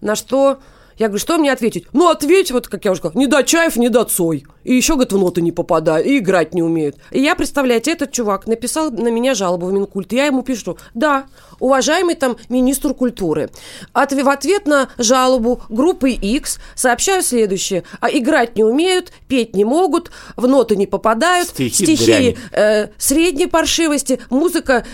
На 0.00 0.14
что 0.14 0.58
Я 0.98 1.08
говорю, 1.08 1.20
что 1.20 1.38
мне 1.38 1.52
ответить? 1.52 1.86
Ну, 1.92 2.08
ответь, 2.08 2.50
вот 2.50 2.68
как 2.68 2.84
я 2.84 2.92
уже 2.92 2.98
сказала, 2.98 3.18
не 3.18 3.26
до 3.26 3.42
чаев, 3.42 3.76
не 3.76 3.88
до 3.88 4.04
цой. 4.04 4.44
И 4.62 4.74
еще, 4.74 4.94
говорит, 4.94 5.12
в 5.12 5.18
ноты 5.18 5.42
не 5.42 5.52
попадаю, 5.52 6.04
и 6.04 6.18
играть 6.18 6.54
не 6.54 6.62
умеют. 6.62 6.96
И 7.10 7.20
я, 7.20 7.34
представляете, 7.34 7.92
этот 7.92 8.12
чувак 8.12 8.46
написал 8.46 8.90
на 8.90 9.08
меня 9.08 9.34
жалобу 9.34 9.66
в 9.66 9.72
Минкульт. 9.72 10.12
И 10.12 10.16
я 10.16 10.26
ему 10.26 10.42
пишу, 10.42 10.78
да, 10.94 11.26
уважаемый 11.58 12.14
там 12.14 12.36
министр 12.48 12.94
культуры, 12.94 13.50
от, 13.92 14.12
в 14.12 14.28
ответ 14.28 14.66
на 14.66 14.88
жалобу 14.98 15.62
группы 15.68 16.10
X 16.10 16.58
сообщаю 16.74 17.22
следующее. 17.22 17.84
А 18.00 18.08
играть 18.10 18.56
не 18.56 18.64
умеют, 18.64 19.12
петь 19.28 19.54
не 19.54 19.64
могут, 19.64 20.10
в 20.36 20.46
ноты 20.46 20.76
не 20.76 20.86
попадают, 20.86 21.48
Стихи 21.48 21.96
стихи 21.96 22.36
э, 22.52 22.88
средней 22.98 23.46
паршивости, 23.46 24.20
музыка 24.30 24.86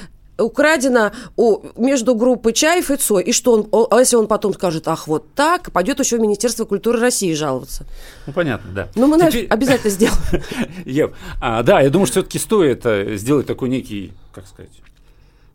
украдена 0.42 1.12
у, 1.37 1.61
между 1.76 2.14
группой 2.14 2.52
Чаев 2.52 2.90
и 2.90 2.97
Цой. 2.97 3.23
И 3.25 3.32
что 3.32 3.52
он, 3.52 3.68
о- 3.70 3.87
а 3.90 3.99
если 4.00 4.16
он 4.16 4.26
потом 4.26 4.54
скажет, 4.54 4.88
ах, 4.88 5.06
вот 5.09 5.35
так, 5.35 5.70
пойдет 5.73 5.99
еще 6.00 6.16
в 6.16 6.20
Министерство 6.20 6.64
культуры 6.64 6.99
России 7.00 7.32
жаловаться. 7.35 7.85
Ну, 8.26 8.32
понятно, 8.32 8.70
да. 8.73 8.88
Ну, 8.94 9.06
мы 9.06 9.16
знаешь, 9.16 9.32
Теперь- 9.32 9.49
обязательно 9.49 9.90
сделаем. 9.90 10.18
Ев, 10.85 11.11
а, 11.40 11.62
да, 11.62 11.80
я 11.80 11.90
думаю, 11.90 12.06
что 12.06 12.20
все-таки 12.20 12.38
стоит 12.38 12.85
э, 12.87 13.16
сделать 13.16 13.47
такой 13.47 13.68
некий, 13.68 14.12
как 14.32 14.47
сказать, 14.47 14.70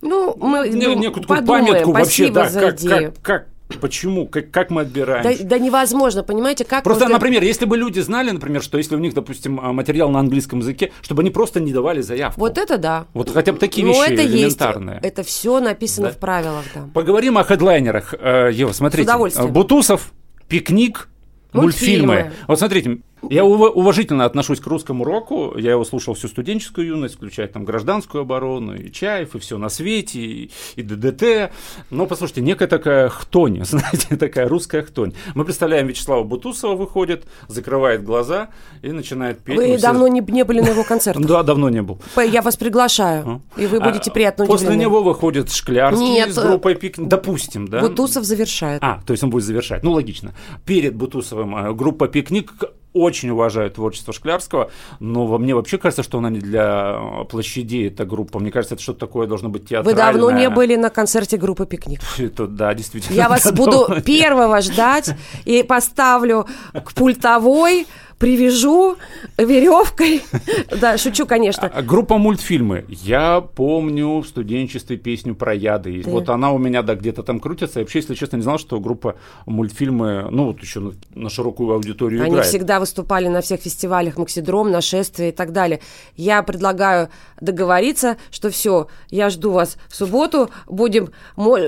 Ну, 0.02 0.36
мы 0.40 0.68
не- 0.70 0.96
некую 0.96 1.26
подумаем. 1.26 1.66
памятку 1.68 1.92
вообще, 1.92 2.30
да, 2.30 2.50
как, 2.50 3.14
как, 3.22 3.48
почему, 3.82 4.28
как, 4.28 4.52
как 4.52 4.70
мы 4.70 4.82
отбираем. 4.82 5.24
Да, 5.24 5.32
да 5.44 5.60
невозможно, 5.60 6.24
понимаете, 6.24 6.66
как... 6.66 6.84
Просто, 6.84 7.06
э, 7.06 7.08
например, 7.08 7.44
если 7.44 7.66
бы 7.66 7.78
люди 7.78 8.00
знали, 8.00 8.32
например, 8.32 8.62
что 8.62 8.78
если 8.78 8.96
у 8.96 9.00
них, 9.00 9.14
допустим, 9.14 9.60
а, 9.60 9.74
материал 9.74 10.10
на 10.10 10.20
английском 10.20 10.60
языке, 10.60 10.92
чтобы 11.02 11.22
они 11.22 11.32
просто 11.32 11.60
не 11.60 11.74
давали 11.74 12.02
заявку. 12.02 12.40
Вот 12.40 12.58
это 12.58 12.78
да. 12.78 13.06
Вот 13.14 13.32
хотя 13.32 13.54
бы 13.54 13.60
такие 13.60 13.86
Ну, 13.86 13.94
вещи 13.94 14.14
это 14.14 14.22
есть. 14.22 14.34
элементарные. 14.36 15.00
Это 15.02 15.24
все 15.24 15.60
написано 15.60 16.08
Да. 16.08 16.14
в 16.14 16.18
правилах, 16.18 16.64
да. 16.74 16.90
Поговорим 16.94 17.38
о 17.38 17.44
хедлайнерах. 17.44 18.14
Э, 18.20 18.50
Ева, 18.54 18.72
смотрите. 18.72 19.08
С 19.08 19.10
удовольствием. 19.10 19.52
Бутусов, 19.52 20.12
пикник, 20.48 21.10
мультфильмы. 21.54 22.06
Мультфильмы. 22.14 22.32
Вот 22.48 22.60
смотрите, 22.60 23.00
я 23.30 23.44
ува- 23.44 23.70
уважительно 23.70 24.26
отношусь 24.26 24.60
к 24.60 24.68
русскому 24.68 25.04
року. 25.04 25.54
Я 25.58 25.72
его 25.72 25.84
слушал 25.86 26.14
всю 26.14 26.28
студенческую 26.28 26.88
юность, 26.88 27.16
включая 27.16 27.48
там 27.48 27.66
гражданскую 27.66 28.22
оборону, 28.22 28.76
и 28.76 28.92
Чаев, 28.92 29.36
и 29.36 29.40
все 29.40 29.58
на 29.58 29.70
свете, 29.70 30.20
и, 30.20 30.52
и 30.76 30.82
ДДТ. 30.84 31.52
Но, 31.90 32.06
послушайте, 32.06 32.42
некая 32.42 32.68
такая 32.68 33.10
хтонь, 33.10 33.60
знаете, 33.66 34.16
такая 34.16 34.48
русская 34.48 34.84
хтонь. 34.84 35.14
Мы 35.34 35.44
представляем, 35.46 35.88
Вячеслава 35.88 36.24
Бутусова 36.24 36.76
выходит, 36.76 37.26
закрывает 37.48 38.04
глаза 38.04 38.50
и 38.82 38.92
начинает 38.92 39.40
петь. 39.40 39.58
Вы 39.58 39.68
Мы 39.70 39.78
все- 39.78 39.88
давно 39.88 40.08
не, 40.08 40.22
не 40.22 40.44
были 40.44 40.62
на 40.62 40.70
его 40.70 40.84
концертах. 40.88 41.26
Да, 41.26 41.42
давно 41.44 41.70
не 41.70 41.82
был. 41.82 42.00
Я 42.18 42.42
вас 42.42 42.56
приглашаю, 42.58 43.42
и 43.58 43.66
вы 43.66 43.80
будете 43.80 44.12
А, 44.12 44.14
приятно 44.14 44.46
После 44.46 44.68
удивлены. 44.68 44.82
него 44.84 45.02
выходит 45.02 45.52
Шклярский 45.52 46.22
с 46.32 46.38
э, 46.38 46.48
группой 46.48 46.76
«Пикник». 46.76 47.08
Допустим, 47.08 47.68
да? 47.68 47.80
Бутусов 47.82 48.24
завершает. 48.24 48.84
А, 48.84 49.02
то 49.06 49.12
есть 49.14 49.24
он 49.24 49.30
будет 49.30 49.44
завершать. 49.44 49.84
Ну, 49.84 49.92
логично. 49.92 50.34
Перед 50.66 50.96
Бутусовым 50.96 51.56
э, 51.56 51.74
группа 51.74 52.08
«Пикник» 52.08 52.54
очень 52.96 53.30
уважает 53.30 53.76
творчество 53.76 54.14
Шклярского, 54.14 54.72
но 55.00 55.38
мне 55.38 55.54
вообще 55.54 55.78
кажется, 55.78 56.02
что 56.02 56.18
она 56.18 56.30
не 56.30 56.40
для 56.40 56.98
э, 56.98 57.26
площадей, 57.26 57.90
эта 57.90 58.06
группа. 58.06 58.40
Мне 58.40 58.52
кажется, 58.52 58.76
это 58.76 58.84
что-то 58.84 59.02
такое 59.02 59.28
должно 59.28 59.50
быть 59.50 59.64
Вы 59.64 59.68
театральное. 59.68 60.14
давно 60.14 60.32
не 60.32 60.50
были 60.50 60.76
на 60.76 60.90
концерте 60.90 61.38
группы 61.38 61.66
«Пикник». 61.66 62.00
Это, 62.18 62.48
да, 62.48 62.74
действительно. 62.74 63.16
Я 63.16 63.30
вас 63.30 63.52
буду 63.52 64.02
первого 64.06 64.62
ждать 64.62 65.14
и 65.44 65.62
поставлю 65.62 66.48
к 66.74 66.94
пультовой, 66.94 67.86
привяжу 68.18 68.98
веревкой. 69.38 70.22
Да, 70.80 70.98
шучу, 70.98 71.26
конечно. 71.26 71.72
А, 71.74 71.82
Группа 71.82 72.18
мультфильмы. 72.18 72.86
Я 72.90 73.42
помню 73.42 74.20
в 74.20 74.28
студенчестве 74.28 74.98
песню 74.98 75.36
про 75.36 75.54
яды. 75.54 75.94
И 75.94 76.04
Вот 76.04 76.30
она 76.30 76.52
у 76.52 76.58
меня, 76.58 76.82
да, 76.82 76.96
где-то 76.96 77.24
там 77.24 77.40
крутится. 77.40 77.80
Я 77.80 77.84
вообще, 77.84 78.00
если 78.00 78.16
честно, 78.16 78.38
не 78.38 78.42
знал, 78.44 78.58
что 78.58 78.80
группа 78.80 79.16
мультфильмы, 79.46 80.28
ну, 80.32 80.46
вот 80.48 80.62
еще 80.62 80.92
на, 81.14 81.30
широкую 81.30 81.74
аудиторию 81.74 82.22
Они 82.24 82.32
играет. 82.32 82.48
всегда 82.48 82.80
выступали 82.80 83.28
на 83.28 83.42
всех 83.42 83.62
фестивалях, 83.62 84.18
Максидром, 84.18 84.72
нашествие 84.72 85.30
и 85.30 85.32
так 85.32 85.52
далее. 85.52 85.82
Я 86.16 86.44
предлагаю 86.44 87.10
договориться, 87.42 88.18
что 88.32 88.50
все, 88.50 88.88
я 89.10 89.30
жду 89.30 89.52
вас 89.52 89.78
в 89.88 89.96
субботу, 89.96 90.50
будем... 90.68 91.10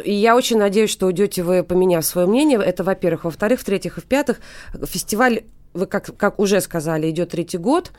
И 0.03 0.13
я 0.13 0.35
очень 0.35 0.57
надеюсь, 0.57 0.89
что 0.89 1.07
уйдете 1.07 1.43
вы, 1.43 1.63
поменяв 1.63 2.05
свое 2.05 2.27
мнение. 2.27 2.59
Это, 2.59 2.83
во-первых. 2.83 3.25
Во-вторых, 3.25 3.61
в-третьих 3.61 3.97
и 3.97 4.01
в-пятых, 4.01 4.39
фестиваль, 4.85 5.43
вы 5.77 5.85
как, 5.85 6.15
как 6.17 6.39
уже 6.39 6.61
сказали, 6.61 7.09
идет 7.09 7.29
третий 7.29 7.57
год. 7.57 7.91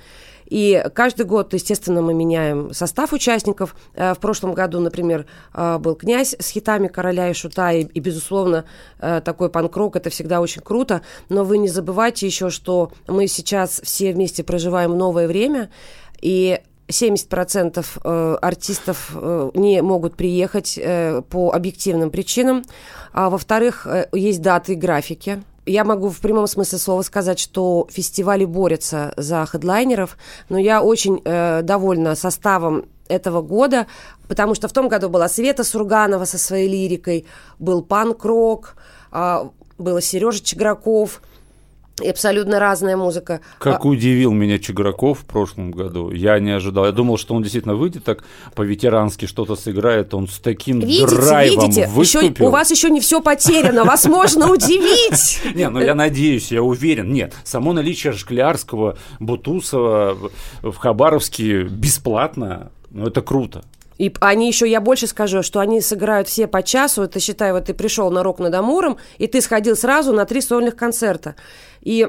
И 0.49 0.83
каждый 0.95 1.27
год, 1.27 1.53
естественно, 1.53 2.01
мы 2.01 2.15
меняем 2.15 2.73
состав 2.73 3.13
участников. 3.13 3.77
Э, 3.95 4.15
В 4.15 4.19
прошлом 4.19 4.55
году, 4.55 4.81
например, 4.81 5.27
э, 5.55 5.79
был 5.79 5.95
князь 5.95 6.35
с 6.39 6.49
хитами 6.49 6.89
короля 6.89 7.29
и 7.29 7.35
шута, 7.35 7.73
и, 7.73 7.83
и, 7.83 8.01
безусловно, 8.01 8.65
э, 8.99 9.21
такой 9.23 9.51
панк-рок, 9.51 9.97
это 9.97 10.09
всегда 10.11 10.41
очень 10.41 10.63
круто. 10.63 11.03
Но 11.29 11.45
вы 11.45 11.59
не 11.59 11.69
забывайте 11.69 12.27
еще, 12.27 12.51
что 12.51 12.93
мы 13.07 13.27
сейчас 13.27 13.81
все 13.85 14.13
вместе 14.13 14.43
проживаем 14.43 14.97
новое 14.97 15.29
время, 15.29 15.71
и 16.23 16.61
70% 16.89 17.85
э, 18.03 18.39
артистов 18.41 19.15
не 19.55 19.83
могут 19.83 20.17
приехать 20.17 20.81
по 21.29 21.51
объективным 21.53 22.11
причинам. 22.11 22.65
А 23.13 23.29
во-вторых, 23.29 23.87
есть 24.13 24.41
даты 24.41 24.73
и 24.73 24.77
графики. 24.77 25.43
Я 25.69 25.85
могу 25.85 26.09
в 26.09 26.19
прямом 26.21 26.47
смысле 26.47 26.79
слова 26.79 27.03
сказать, 27.03 27.39
что 27.39 27.87
фестивали 27.91 28.47
борются 28.47 29.13
за 29.19 29.45
хедлайнеров, 29.45 30.17
но 30.49 30.57
я 30.57 30.83
очень 30.83 31.21
э, 31.25 31.61
довольна 31.63 32.15
составом 32.15 32.87
этого 33.09 33.43
года, 33.43 33.87
потому 34.29 34.55
что 34.55 34.67
в 34.69 34.73
том 34.73 34.89
году 34.89 35.11
была 35.11 35.29
Света 35.29 35.65
Сурганова 35.65 36.25
со 36.25 36.39
своей 36.39 36.69
лирикой, 36.69 37.27
был 37.59 37.83
панк-рок, 37.83 38.77
а, 39.11 39.51
было 39.77 40.01
Сережа 40.01 40.43
Чеграков, 40.43 41.21
и 42.01 42.09
абсолютно 42.09 42.59
разная 42.59 42.97
музыка. 42.97 43.41
Как 43.59 43.85
удивил 43.85 44.33
меня 44.33 44.59
Чиграков 44.59 45.21
в 45.21 45.25
прошлом 45.25 45.71
году. 45.71 46.11
Я 46.11 46.39
не 46.39 46.51
ожидал. 46.53 46.87
Я 46.87 46.93
думал, 46.93 47.19
что 47.19 47.35
он 47.35 47.43
действительно 47.43 47.75
выйдет 47.75 48.05
так 48.05 48.25
по-ветерански 48.55 49.27
что-то 49.27 49.57
сыграет. 49.57 50.15
Он 50.15 50.29
с 50.29 50.39
таким 50.39 50.81
Видите, 50.81 51.07
драйвом 51.07 51.65
видите, 51.65 51.81
еще, 51.83 51.91
выступил. 51.91 52.47
у 52.47 52.51
вас 52.51 52.71
еще 52.71 52.91
не 52.91 53.01
все 53.01 53.21
потеряно, 53.21 53.85
вас 53.85 54.05
можно 54.07 54.51
удивить. 54.53 55.41
Не, 55.55 55.69
ну 55.69 55.81
я 55.81 55.95
надеюсь, 55.95 56.51
я 56.53 56.63
уверен. 56.63 57.13
Нет, 57.13 57.35
само 57.45 57.73
наличие 57.73 58.13
Шклярского, 58.13 58.97
Бутусова 59.21 60.15
в- 60.63 60.71
в 60.73 60.77
Хабаровске 60.77 61.63
бесплатно, 61.65 62.71
ну 62.91 63.07
это 63.07 63.23
круто. 63.23 63.63
И 63.99 64.13
они 64.21 64.47
еще, 64.47 64.71
я 64.71 64.81
больше 64.81 65.09
скажу, 65.09 65.43
что 65.43 65.59
они 65.59 65.81
сыграют 65.81 66.29
все 66.29 66.47
по 66.47 66.63
часу. 66.63 67.03
Это, 67.03 67.19
считай, 67.19 67.53
вот 67.53 67.65
ты 67.65 67.75
пришел 67.75 68.13
на 68.13 68.23
рок 68.23 68.39
над 68.39 68.55
Амуром, 68.55 68.97
и 69.19 69.27
ты 69.27 69.41
сходил 69.41 69.75
сразу 69.77 70.13
на 70.13 70.25
три 70.25 70.41
сольных 70.41 70.77
концерта. 70.77 71.35
И 71.83 72.09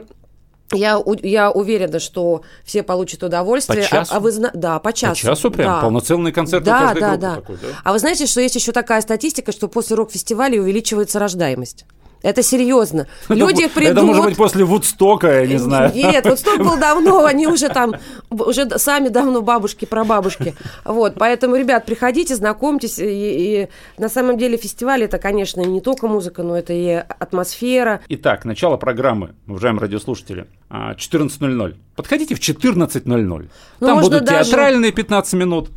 я, 0.72 1.00
у- 1.00 1.16
я 1.24 1.50
уверена, 1.52 2.00
что 2.00 2.44
все 2.64 2.84
получат 2.84 3.24
удовольствие. 3.24 3.84
По 3.84 3.90
часу? 3.90 4.14
А, 4.14 4.18
а 4.18 4.20
вы 4.20 4.32
Да, 4.54 4.80
по 4.80 4.94
часу. 4.94 5.14
По 5.14 5.18
часу 5.20 5.52
прям? 5.52 5.68
Да. 5.68 5.82
Полноценный 5.82 6.32
концерт 6.32 6.62
у 6.64 6.66
Да, 6.66 6.80
каждой 6.94 7.00
да, 7.02 7.10
группы 7.10 7.22
да. 7.22 7.36
такой, 7.36 7.56
да? 7.58 7.68
А 7.84 7.92
вы 7.94 8.00
знаете, 8.00 8.26
что 8.28 8.40
есть 8.42 8.56
еще 8.56 8.72
такая 8.72 9.02
статистика, 9.02 9.52
что 9.52 9.68
после 9.68 9.96
рок-фестиваля 9.96 10.62
увеличивается 10.62 11.18
рождаемость? 11.20 11.86
Это 12.22 12.44
серьезно. 12.44 13.08
Люди 13.30 13.64
это, 13.64 13.74
придут... 13.74 13.92
это 13.94 14.04
может 14.04 14.24
быть 14.26 14.38
после 14.38 14.66
Вудстока, 14.66 15.42
я 15.42 15.48
не 15.48 15.58
знаю. 15.58 15.92
Нет, 15.94 16.26
вот 16.26 16.40
сток 16.40 16.60
был 16.60 16.78
давно, 16.78 17.24
они 17.24 17.48
уже 17.48 17.70
там, 17.70 17.96
уже 18.30 18.70
сами 18.78 19.08
давно 19.08 19.42
бабушки, 19.42 19.86
прабабушки. 19.86 20.56
Вот, 20.84 21.16
поэтому, 21.18 21.56
ребят, 21.56 21.86
приходите, 21.86 22.36
знакомьтесь. 22.36 23.00
И, 23.00 23.04
и 23.04 23.68
на 23.98 24.10
самом 24.10 24.38
деле 24.38 24.58
фестиваль 24.58 25.04
это, 25.04 25.18
конечно, 25.18 25.62
не 25.62 25.80
только 25.80 26.08
музыка, 26.08 26.44
но 26.44 26.58
это 26.58 26.74
и 26.74 26.90
атмосфера. 26.90 28.02
Итак, 28.10 28.44
начало 28.44 28.78
программы, 28.78 29.36
уважаемые 29.48 29.82
радиослушатели, 29.82 30.48
а, 30.70 30.94
14.00. 30.94 31.76
Подходите 31.96 32.36
в 32.36 32.40
14.00. 32.40 33.50
Ну, 33.80 33.88
Там 33.88 34.02
будут 34.02 34.26
даже- 34.26 34.50
театральные 34.50 34.92
15 34.92 35.34
минут. 35.34 35.70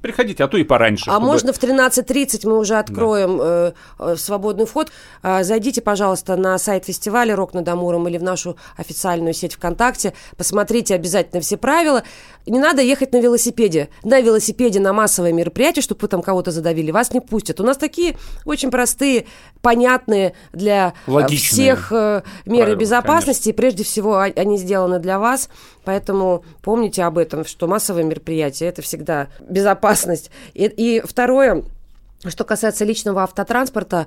Приходите, 0.00 0.44
а 0.44 0.48
то 0.48 0.56
и 0.56 0.62
пораньше. 0.64 1.10
А 1.10 1.14
чтобы- 1.14 1.26
можно 1.26 1.52
в 1.52 1.58
13.30 1.58 2.46
мы 2.46 2.58
уже 2.58 2.76
откроем 2.76 3.40
э, 3.42 3.72
э, 3.98 4.16
свободный 4.16 4.64
вход. 4.64 4.92
А, 5.22 5.42
зайдите, 5.42 5.82
пожалуйста, 5.82 6.36
на 6.36 6.56
сайт 6.58 6.84
фестиваля 6.84 7.34
«Рок 7.34 7.52
над 7.52 7.68
Амуром» 7.68 8.06
или 8.06 8.16
в 8.16 8.22
нашу 8.22 8.56
официальную 8.76 9.34
сеть 9.34 9.54
ВКонтакте. 9.54 10.12
Посмотрите 10.36 10.94
обязательно 10.94 11.40
все 11.42 11.56
правила. 11.56 12.04
Не 12.46 12.60
надо 12.60 12.80
ехать 12.80 13.12
на 13.12 13.20
велосипеде. 13.20 13.88
На 14.04 14.20
велосипеде 14.20 14.78
на 14.78 14.92
массовое 14.92 15.32
мероприятие, 15.32 15.82
чтобы 15.82 16.02
вы 16.02 16.08
там 16.08 16.22
кого-то 16.22 16.52
задавили, 16.52 16.92
вас 16.92 17.12
не 17.12 17.20
пустят. 17.20 17.60
У 17.60 17.64
нас 17.64 17.76
такие 17.76 18.16
очень 18.44 18.70
простые, 18.70 19.26
понятные 19.62 20.34
для 20.52 20.94
э, 21.06 21.10
Логичные 21.10 21.74
всех 21.74 21.92
э, 21.92 22.22
меры 22.46 22.62
правила, 22.66 22.76
безопасности. 22.78 23.48
И 23.48 23.52
прежде 23.52 23.82
всего 23.82 24.16
а- 24.18 24.32
они 24.36 24.58
сделаны 24.58 25.00
для 25.00 25.18
вас. 25.18 25.48
Поэтому 25.88 26.44
помните 26.60 27.02
об 27.02 27.16
этом, 27.16 27.46
что 27.46 27.66
массовое 27.66 28.02
мероприятие– 28.02 28.68
это 28.68 28.82
всегда 28.82 29.28
безопасность. 29.40 30.30
И, 30.52 30.66
и 30.66 31.00
второе, 31.00 31.64
что 32.26 32.44
касается 32.44 32.84
личного 32.84 33.22
автотранспорта, 33.22 34.06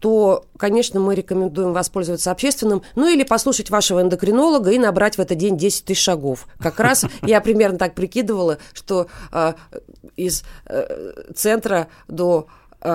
то, 0.00 0.44
конечно, 0.58 1.00
мы 1.00 1.14
рекомендуем 1.14 1.72
воспользоваться 1.72 2.30
общественным, 2.30 2.82
ну 2.94 3.08
или 3.08 3.22
послушать 3.22 3.70
вашего 3.70 4.02
эндокринолога 4.02 4.70
и 4.70 4.78
набрать 4.78 5.16
в 5.16 5.18
этот 5.18 5.38
день 5.38 5.56
10 5.56 5.86
тысяч 5.86 6.02
шагов. 6.02 6.46
Как 6.58 6.78
раз 6.78 7.06
я 7.22 7.40
примерно 7.40 7.78
так 7.78 7.94
прикидывала, 7.94 8.58
что 8.74 9.06
э, 9.32 9.54
из 10.16 10.44
э, 10.66 11.22
центра 11.34 11.88
до 12.06 12.48
э, 12.82 12.88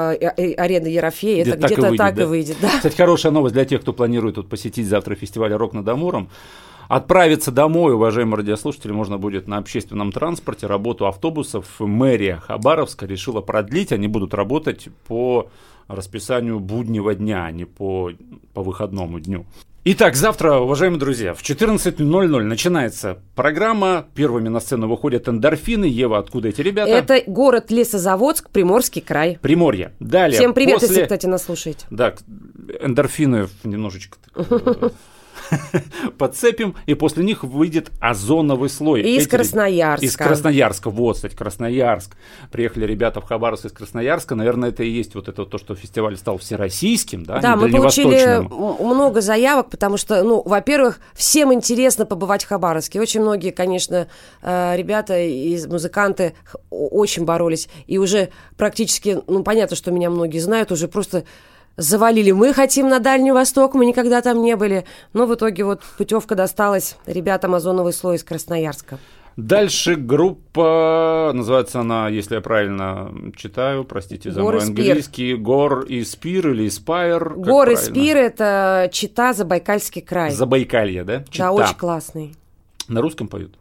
арены 0.55 0.85
Ерофея, 0.85 1.41
это 1.47 1.57
где-то 1.57 1.81
так, 1.81 1.93
и, 1.93 1.97
так 1.97 2.13
да? 2.13 2.21
и 2.21 2.25
выйдет. 2.27 2.57
Да. 2.61 2.69
Кстати, 2.75 2.95
хорошая 2.95 3.31
новость 3.31 3.55
для 3.55 3.65
тех, 3.65 3.81
кто 3.81 3.91
планирует 3.91 4.35
тут 4.35 4.49
посетить 4.49 4.87
завтра 4.87 5.15
фестиваль 5.15 5.51
«Рок 5.53 5.73
над 5.73 5.87
Амуром». 5.87 6.29
Отправиться 6.89 7.51
домой, 7.51 7.93
уважаемые 7.93 8.37
радиослушатели, 8.37 8.91
можно 8.91 9.19
будет 9.19 9.47
на 9.47 9.57
общественном 9.57 10.11
транспорте. 10.11 10.65
Работу 10.65 11.05
автобусов 11.05 11.79
мэрия 11.79 12.37
Хабаровска 12.37 13.05
решила 13.05 13.41
продлить. 13.41 13.91
Они 13.91 14.07
будут 14.07 14.33
работать 14.33 14.89
по 15.07 15.51
расписанию 15.87 16.59
буднего 16.59 17.13
дня, 17.13 17.45
а 17.45 17.51
не 17.51 17.65
по, 17.65 18.09
по 18.55 18.63
выходному 18.63 19.19
дню. 19.19 19.45
Итак, 19.85 20.15
завтра, 20.15 20.55
уважаемые 20.55 20.99
друзья, 20.99 21.35
в 21.35 21.43
14.00 21.43 22.41
начинается 22.41 23.19
программа. 23.35 24.07
Первыми 24.15 24.49
на 24.49 24.59
сцену 24.59 24.87
выходят 24.87 25.29
эндорфины. 25.29 25.85
Ева, 25.85 26.17
откуда 26.17 26.47
эти 26.47 26.61
ребята? 26.61 26.89
Это 26.89 27.21
город 27.27 27.69
Лесозаводск, 27.69 28.49
Приморский 28.49 29.03
край. 29.03 29.37
Приморье. 29.39 29.93
Далее. 29.99 30.39
Всем 30.39 30.55
привет, 30.55 30.79
после... 30.79 30.87
если, 30.87 31.03
кстати, 31.03 31.27
нас 31.27 31.43
слушаете. 31.43 31.85
Да, 31.91 32.15
эндорфины 32.81 33.47
немножечко 33.63 34.17
подцепим, 36.17 36.75
и 36.85 36.93
после 36.93 37.23
них 37.23 37.43
выйдет 37.43 37.91
озоновый 37.99 38.69
слой. 38.69 39.01
Из 39.01 39.23
Эти, 39.23 39.29
Красноярска. 39.29 40.05
Из 40.05 40.15
Красноярска, 40.15 40.89
вот, 40.89 41.15
кстати, 41.15 41.35
Красноярск. 41.35 42.15
Приехали 42.51 42.85
ребята 42.85 43.21
в 43.21 43.25
Хабаровск 43.25 43.65
из 43.65 43.71
Красноярска, 43.71 44.35
наверное, 44.35 44.69
это 44.69 44.83
и 44.83 44.89
есть 44.89 45.15
вот 45.15 45.27
это 45.27 45.45
то, 45.45 45.57
что 45.57 45.75
фестиваль 45.75 46.17
стал 46.17 46.37
всероссийским, 46.37 47.25
да, 47.25 47.39
Да, 47.39 47.55
мы 47.55 47.69
получили 47.69 48.39
много 48.83 49.21
заявок, 49.21 49.69
потому 49.69 49.97
что, 49.97 50.23
ну, 50.23 50.41
во-первых, 50.45 50.99
всем 51.13 51.53
интересно 51.53 52.05
побывать 52.05 52.43
в 52.43 52.47
Хабаровске. 52.47 52.99
Очень 52.99 53.21
многие, 53.21 53.51
конечно, 53.51 54.07
э, 54.41 54.75
ребята 54.75 55.19
из 55.19 55.67
музыканты 55.67 56.33
очень 56.69 57.25
боролись, 57.25 57.69
и 57.87 57.97
уже 57.97 58.29
практически, 58.57 59.19
ну, 59.27 59.43
понятно, 59.43 59.75
что 59.75 59.91
меня 59.91 60.09
многие 60.09 60.39
знают, 60.39 60.71
уже 60.71 60.87
просто 60.87 61.23
завалили. 61.79 62.31
Мы 62.31 62.53
хотим 62.53 62.89
на 62.89 62.99
Дальний 62.99 63.31
Восток, 63.31 63.73
мы 63.73 63.85
никогда 63.85 64.21
там 64.21 64.41
не 64.41 64.55
были. 64.55 64.85
Но 65.13 65.25
в 65.25 65.33
итоге 65.33 65.63
вот 65.63 65.81
путевка 65.97 66.35
досталась 66.35 66.97
ребятам 67.05 67.55
озоновый 67.55 67.93
слой 67.93 68.17
из 68.17 68.23
Красноярска. 68.23 68.99
Дальше 69.37 69.95
группа, 69.95 71.31
называется 71.33 71.79
она, 71.79 72.09
если 72.09 72.35
я 72.35 72.41
правильно 72.41 73.13
читаю, 73.37 73.85
простите 73.85 74.31
за 74.31 74.41
Гор 74.41 74.55
мой 74.55 74.63
английский, 74.63 75.35
Гор 75.35 75.83
и 75.83 76.03
Спир 76.03 76.49
или 76.49 76.67
Спайр. 76.67 77.35
Гор 77.35 77.69
и 77.69 77.77
Спир– 77.77 78.17
это 78.17 78.89
Чита, 78.91 79.31
Забайкальский 79.31 80.01
край. 80.01 80.31
Забайкалье, 80.31 81.05
да? 81.05 81.23
Чита. 81.29 81.45
Да, 81.45 81.51
очень 81.53 81.75
классный. 81.75 82.35
На 82.89 83.01
русском 83.01 83.29
поют? 83.29 83.57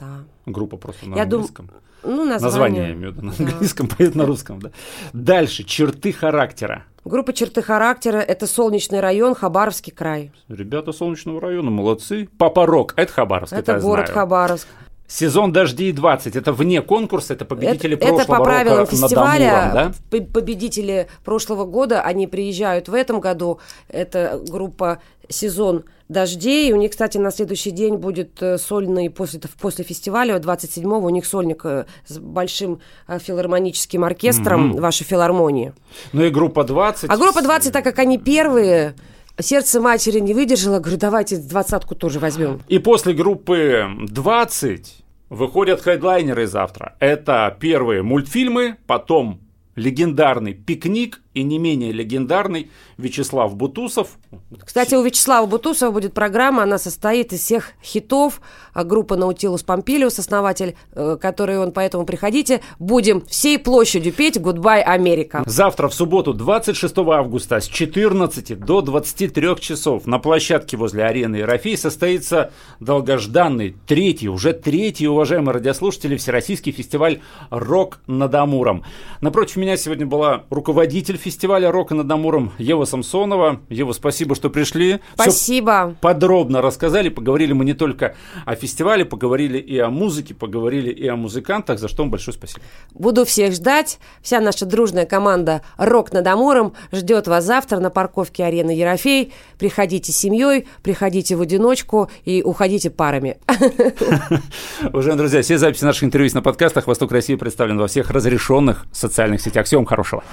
Да. 0.00 0.24
Группа 0.46 0.78
просто 0.78 1.06
на 1.06 1.16
я 1.16 1.24
английском? 1.24 1.66
Дум... 1.66 1.76
Ну, 2.02 2.24
название. 2.24 2.88
Название 2.88 2.94
виду, 2.94 3.22
на 3.22 3.32
английском 3.32 3.86
да. 3.88 3.96
поют 3.96 4.14
на 4.14 4.26
русском, 4.26 4.60
да. 4.60 4.70
Дальше, 5.12 5.64
черты 5.64 6.12
характера. 6.12 6.84
Группа 7.04 7.32
черты 7.32 7.62
характера– 7.62 8.18
это 8.18 8.46
Солнечный 8.46 9.00
район, 9.00 9.34
Хабаровский 9.34 9.92
край. 9.92 10.30
Ребята 10.48 10.92
Солнечного 10.92 11.40
района 11.40 11.70
молодцы. 11.70 12.28
Папа 12.38 12.66
Рок– 12.66 12.92
это 12.96 13.12
Хабаровск, 13.12 13.52
это, 13.52 13.72
это 13.72 13.80
город 13.80 14.06
знаю. 14.06 14.20
Хабаровск. 14.20 14.68
Сезон 15.08 15.52
дождей 15.52 15.92
20 15.92 16.36
это 16.36 16.52
вне 16.52 16.82
конкурса, 16.82 17.32
это 17.32 17.46
победители 17.46 17.96
это, 17.96 18.06
прошлого 18.06 18.22
Это 18.22 18.32
по 18.36 18.44
правилам 18.44 18.78
рока 18.80 18.90
фестиваля. 18.90 19.70
Амуром, 19.70 19.94
да? 20.10 20.18
Победители 20.34 21.08
прошлого 21.24 21.64
года, 21.64 22.02
они 22.02 22.26
приезжают 22.26 22.88
в 22.88 22.94
этом 22.94 23.18
году. 23.18 23.58
Это 23.88 24.38
группа 24.46 25.00
сезон 25.30 25.84
дождей. 26.10 26.72
У 26.72 26.76
них, 26.76 26.90
кстати, 26.90 27.16
на 27.16 27.30
следующий 27.30 27.70
день 27.70 27.96
будет 27.96 28.42
э, 28.42 28.58
сольный 28.58 29.08
после, 29.08 29.40
после 29.60 29.82
фестиваля, 29.82 30.36
27-го, 30.36 30.98
у 30.98 31.10
них 31.10 31.24
сольник 31.24 31.62
э, 31.64 31.86
с 32.06 32.18
большим 32.18 32.80
э, 33.06 33.18
филармоническим 33.18 34.04
оркестром 34.04 34.72
mm-hmm. 34.72 34.80
вашей 34.80 35.04
филармонии. 35.04 35.72
Ну 36.12 36.24
и 36.24 36.30
группа 36.30 36.64
20. 36.64 37.10
А 37.10 37.16
группа 37.16 37.42
20, 37.42 37.72
так 37.72 37.84
как 37.84 37.98
они 37.98 38.18
первые, 38.18 38.94
сердце 39.40 39.80
матери 39.80 40.20
не 40.20 40.34
выдержало, 40.34 40.78
говорю, 40.78 40.98
давайте 40.98 41.36
двадцатку 41.36 41.94
тоже 41.94 42.18
возьмем. 42.18 42.60
И 42.68 42.78
после 42.78 43.12
группы 43.14 43.86
20 44.08 45.04
выходят 45.30 45.82
хедлайнеры 45.82 46.46
завтра. 46.46 46.96
Это 47.00 47.56
первые 47.60 48.02
мультфильмы, 48.02 48.76
потом 48.86 49.40
легендарный 49.76 50.54
«Пикник» 50.54 51.20
и 51.38 51.42
не 51.44 51.58
менее 51.58 51.92
легендарный 51.92 52.70
Вячеслав 52.96 53.54
Бутусов. 53.54 54.18
Кстати, 54.64 54.94
у 54.96 55.02
Вячеслава 55.02 55.46
Бутусова 55.46 55.92
будет 55.92 56.12
программа, 56.12 56.64
она 56.64 56.78
состоит 56.78 57.32
из 57.32 57.40
всех 57.40 57.70
хитов 57.82 58.40
а 58.78 58.84
группы 58.84 59.16
«Наутилус 59.16 59.64
Помпилиус», 59.64 60.20
основатель, 60.20 60.76
э, 60.92 61.16
который 61.20 61.58
он, 61.58 61.72
поэтому 61.72 62.06
приходите, 62.06 62.60
будем 62.78 63.22
всей 63.26 63.58
площадью 63.58 64.12
петь 64.12 64.40
«Гудбай, 64.40 64.82
Америка». 64.82 65.42
Завтра, 65.46 65.88
в 65.88 65.94
субботу, 65.94 66.32
26 66.32 66.98
августа, 66.98 67.58
с 67.58 67.66
14 67.66 68.54
до 68.54 68.80
23 68.80 69.56
часов 69.58 70.06
на 70.06 70.20
площадке 70.20 70.76
возле 70.76 71.02
арены 71.02 71.36
Ерофей 71.36 71.76
состоится 71.76 72.52
долгожданный, 72.78 73.74
третий, 73.88 74.28
уже 74.28 74.52
третий, 74.52 75.08
уважаемые 75.08 75.54
радиослушатели, 75.54 76.16
Всероссийский 76.16 76.70
фестиваль 76.70 77.20
«Рок 77.50 77.98
над 78.06 78.32
Амуром». 78.32 78.84
Напротив 79.20 79.56
меня 79.56 79.76
сегодня 79.76 80.06
была 80.06 80.44
руководитель 80.50 81.18
фестиваля 81.28 81.70
«Рок 81.70 81.90
над 81.90 82.10
Амуром» 82.10 82.52
Ева 82.56 82.86
Самсонова. 82.86 83.60
Ева, 83.68 83.92
спасибо, 83.92 84.34
что 84.34 84.48
пришли. 84.48 85.00
Спасибо. 85.12 85.90
Все 85.90 85.96
подробно 86.00 86.62
рассказали. 86.62 87.10
Поговорили 87.10 87.52
мы 87.52 87.66
не 87.66 87.74
только 87.74 88.16
о 88.46 88.54
фестивале, 88.54 89.04
поговорили 89.04 89.58
и 89.58 89.78
о 89.78 89.90
музыке, 89.90 90.34
поговорили 90.34 90.90
и 90.90 91.06
о 91.06 91.16
музыкантах, 91.16 91.78
за 91.78 91.88
что 91.88 92.02
вам 92.02 92.10
большое 92.10 92.34
спасибо. 92.34 92.62
Буду 92.94 93.26
всех 93.26 93.52
ждать. 93.52 93.98
Вся 94.22 94.40
наша 94.40 94.64
дружная 94.64 95.04
команда 95.04 95.60
«Рок 95.76 96.12
над 96.12 96.26
Амуром» 96.26 96.72
ждет 96.92 97.28
вас 97.28 97.44
завтра 97.44 97.78
на 97.78 97.90
парковке 97.90 98.44
арены 98.44 98.70
Ерофей. 98.70 99.34
Приходите 99.58 100.10
с 100.10 100.16
семьей, 100.16 100.66
приходите 100.82 101.36
в 101.36 101.42
одиночку 101.42 102.10
и 102.24 102.42
уходите 102.42 102.88
парами. 102.88 103.36
Уважаемые 104.82 105.18
друзья, 105.18 105.42
все 105.42 105.58
записи 105.58 105.84
наших 105.84 106.04
интервью 106.04 106.24
есть 106.24 106.34
на 106.34 106.42
подкастах. 106.42 106.86
«Восток 106.86 107.12
России» 107.12 107.34
представлен 107.34 107.78
во 107.78 107.86
всех 107.86 108.10
разрешенных 108.10 108.86
социальных 108.92 109.42
сетях. 109.42 109.66
Всего 109.66 109.80
вам 109.80 109.86
хорошего. 109.86 110.24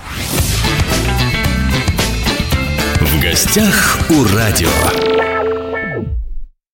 В 3.15 3.21
гостях 3.21 3.97
у 4.09 4.25
радио. 4.35 5.04